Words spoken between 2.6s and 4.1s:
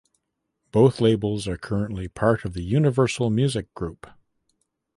Universal Music Group.